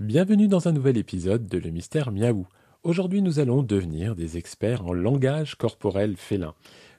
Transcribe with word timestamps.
Bienvenue 0.00 0.46
dans 0.46 0.68
un 0.68 0.72
nouvel 0.72 0.96
épisode 0.96 1.48
de 1.48 1.58
Le 1.58 1.70
Mystère 1.70 2.12
Miaou. 2.12 2.46
Aujourd'hui, 2.84 3.20
nous 3.20 3.40
allons 3.40 3.64
devenir 3.64 4.14
des 4.14 4.36
experts 4.36 4.86
en 4.86 4.92
langage 4.92 5.56
corporel 5.56 6.16
félin. 6.16 6.54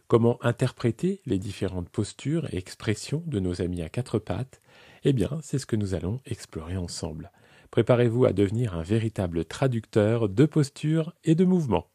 Comment 0.09 0.37
interpréter 0.41 1.21
les 1.25 1.39
différentes 1.39 1.87
postures 1.87 2.53
et 2.53 2.57
expressions 2.57 3.23
de 3.25 3.39
nos 3.39 3.61
amis 3.61 3.81
à 3.83 3.87
quatre 3.87 4.19
pattes? 4.19 4.59
Eh 5.05 5.13
bien, 5.13 5.37
c'est 5.41 5.59
ce 5.59 5.65
que 5.65 5.77
nous 5.77 5.93
allons 5.93 6.19
explorer 6.25 6.75
ensemble. 6.75 7.31
Préparez-vous 7.71 8.25
à 8.25 8.33
devenir 8.33 8.75
un 8.75 8.83
véritable 8.83 9.45
traducteur 9.45 10.27
de 10.27 10.45
postures 10.45 11.13
et 11.23 11.35
de 11.35 11.45
mouvements. 11.45 11.87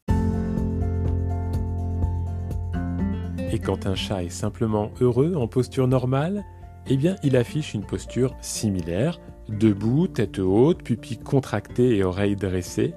Et 3.51 3.59
quand 3.59 3.85
un 3.85 3.93
chat 3.93 4.23
est 4.23 4.29
simplement 4.29 4.91
heureux 4.99 5.35
en 5.35 5.47
posture 5.47 5.87
normale, 5.87 6.43
eh 6.87 6.97
bien 6.97 7.17
il 7.21 7.35
affiche 7.35 7.75
une 7.75 7.85
posture 7.85 8.35
similaire, 8.41 9.19
debout, 9.47 10.07
tête 10.07 10.39
haute, 10.39 10.81
pupilles 10.81 11.19
contractées 11.19 11.97
et 11.97 12.03
oreilles 12.03 12.35
dressées. 12.35 12.95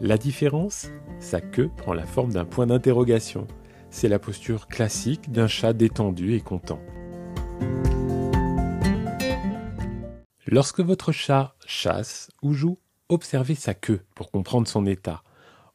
La 0.00 0.16
différence 0.16 0.88
Sa 1.20 1.42
queue 1.42 1.70
prend 1.76 1.92
la 1.92 2.06
forme 2.06 2.32
d'un 2.32 2.46
point 2.46 2.66
d'interrogation. 2.66 3.46
C'est 3.90 4.08
la 4.08 4.18
posture 4.18 4.68
classique 4.68 5.32
d'un 5.32 5.48
chat 5.48 5.74
détendu 5.74 6.34
et 6.34 6.40
content. 6.40 6.80
Lorsque 10.50 10.80
votre 10.80 11.12
chat 11.12 11.54
chasse 11.66 12.30
ou 12.40 12.54
joue, 12.54 12.78
observez 13.10 13.54
sa 13.54 13.74
queue 13.74 14.00
pour 14.14 14.30
comprendre 14.30 14.66
son 14.66 14.86
état. 14.86 15.22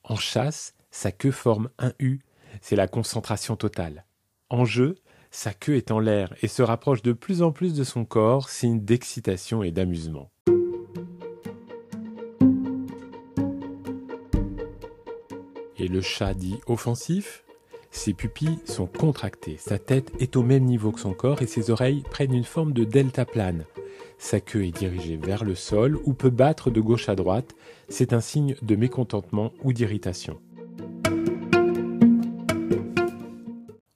En 0.03 0.15
chasse, 0.15 0.73
sa 0.89 1.11
queue 1.11 1.29
forme 1.29 1.69
un 1.77 1.93
U, 1.99 2.21
c'est 2.59 2.75
la 2.75 2.87
concentration 2.87 3.55
totale. 3.55 4.03
En 4.49 4.65
jeu, 4.65 4.95
sa 5.29 5.53
queue 5.53 5.75
est 5.75 5.91
en 5.91 5.99
l'air 5.99 6.33
et 6.41 6.47
se 6.47 6.63
rapproche 6.63 7.03
de 7.03 7.13
plus 7.13 7.43
en 7.43 7.51
plus 7.51 7.75
de 7.75 7.83
son 7.83 8.03
corps, 8.03 8.49
signe 8.49 8.83
d'excitation 8.83 9.61
et 9.61 9.69
d'amusement. 9.69 10.31
Et 15.77 15.87
le 15.87 16.01
chat 16.01 16.33
dit 16.33 16.59
offensif 16.65 17.42
Ses 17.95 18.15
pupilles 18.15 18.57
sont 18.65 18.87
contractées, 18.87 19.57
sa 19.57 19.77
tête 19.77 20.11
est 20.19 20.35
au 20.35 20.41
même 20.41 20.65
niveau 20.65 20.91
que 20.91 20.99
son 20.99 21.13
corps 21.13 21.43
et 21.43 21.47
ses 21.47 21.69
oreilles 21.69 22.03
prennent 22.09 22.33
une 22.33 22.43
forme 22.43 22.73
de 22.73 22.83
delta 22.83 23.23
plane. 23.23 23.65
Sa 24.17 24.39
queue 24.39 24.65
est 24.65 24.75
dirigée 24.75 25.15
vers 25.15 25.45
le 25.45 25.53
sol 25.53 25.99
ou 26.03 26.13
peut 26.13 26.31
battre 26.31 26.71
de 26.71 26.81
gauche 26.81 27.07
à 27.07 27.15
droite. 27.15 27.55
C'est 27.89 28.11
un 28.11 28.19
signe 28.19 28.55
de 28.63 28.75
mécontentement 28.75 29.53
ou 29.63 29.73
d'irritation. 29.73 30.41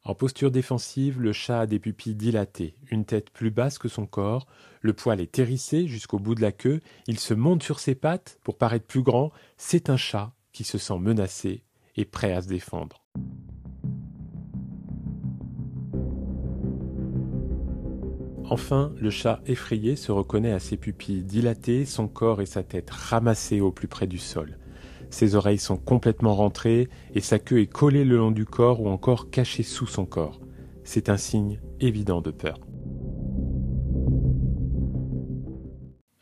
En 0.04 0.14
posture 0.14 0.52
défensive, 0.52 1.20
le 1.20 1.34
chat 1.34 1.62
a 1.62 1.66
des 1.66 1.80
pupilles 1.80 2.16
dilatées, 2.16 2.76
une 2.92 3.04
tête 3.04 3.32
plus 3.32 3.52
basse 3.52 3.80
que 3.80 3.90
son 3.90 4.06
corps, 4.06 4.46
le 4.80 4.94
poil 4.94 5.20
est 5.20 5.40
hérissé 5.40 5.88
jusqu'au 5.88 6.20
bout 6.20 6.36
de 6.36 6.42
la 6.42 6.52
queue, 6.52 6.82
il 7.08 7.20
se 7.20 7.34
monte 7.34 7.64
sur 7.64 7.80
ses 7.80 7.96
pattes 7.96 8.40
pour 8.44 8.58
paraître 8.58 8.86
plus 8.86 9.02
grand, 9.02 9.32
c'est 9.58 9.90
un 9.90 9.98
chat 9.98 10.34
qui 10.54 10.64
se 10.64 10.78
sent 10.78 11.00
menacé 11.00 11.64
et 11.98 12.06
prêt 12.06 12.32
à 12.32 12.44
se 12.44 12.48
défendre. 12.48 13.04
Enfin, 18.50 18.94
le 18.98 19.10
chat 19.10 19.42
effrayé 19.46 19.98
se 19.98 20.12
reconnaît 20.12 20.54
à 20.54 20.60
ses 20.60 20.78
pupilles 20.78 21.24
dilatées, 21.24 21.86
son 21.86 22.08
corps 22.08 22.42
et 22.42 22.46
sa 22.46 22.64
tête 22.64 22.90
ramassés 22.90 23.60
au 23.60 23.72
plus 23.72 23.90
près 23.90 24.08
du 24.08 24.18
sol. 24.18 24.58
Ses 25.10 25.36
oreilles 25.36 25.58
sont 25.58 25.78
complètement 25.78 26.34
rentrées 26.34 26.88
et 27.14 27.20
sa 27.20 27.40
queue 27.40 27.60
est 27.60 27.68
collée 27.68 28.06
le 28.06 28.18
long 28.18 28.32
du 28.32 28.46
corps 28.46 28.82
ou 28.82 28.88
encore 28.88 29.30
cachée 29.30 29.64
sous 29.64 29.88
son 29.88 30.06
corps. 30.06 30.40
C'est 30.84 31.10
un 31.10 31.18
signe 31.18 31.60
évident 31.82 32.22
de 32.22 32.32
peur. 32.32 32.60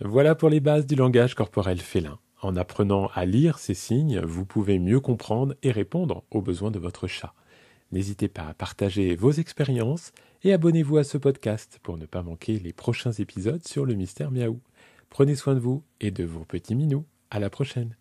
Voilà 0.03 0.35
pour 0.35 0.49
les 0.49 0.59
bases 0.59 0.87
du 0.87 0.95
langage 0.95 1.35
corporel 1.35 1.79
félin. 1.79 2.19
En 2.41 2.55
apprenant 2.55 3.09
à 3.13 3.25
lire 3.25 3.59
ces 3.59 3.73
signes, 3.73 4.19
vous 4.21 4.45
pouvez 4.45 4.77
mieux 4.77 4.99
comprendre 4.99 5.55
et 5.63 5.71
répondre 5.71 6.23
aux 6.31 6.41
besoins 6.41 6.71
de 6.71 6.79
votre 6.79 7.07
chat. 7.07 7.33
N'hésitez 7.95 8.27
pas 8.27 8.47
à 8.49 8.53
partager 8.53 9.15
vos 9.15 9.31
expériences 9.31 10.11
et 10.43 10.51
abonnez-vous 10.51 10.97
à 10.97 11.05
ce 11.05 11.17
podcast 11.17 11.79
pour 11.81 11.97
ne 11.97 12.05
pas 12.05 12.23
manquer 12.23 12.59
les 12.59 12.73
prochains 12.73 13.13
épisodes 13.13 13.65
sur 13.65 13.85
le 13.85 13.93
mystère 13.93 14.31
miaou. 14.31 14.59
Prenez 15.09 15.35
soin 15.35 15.55
de 15.55 15.61
vous 15.61 15.81
et 16.01 16.11
de 16.11 16.25
vos 16.25 16.43
petits 16.43 16.75
minous. 16.75 17.05
À 17.31 17.39
la 17.39 17.49
prochaine. 17.49 17.95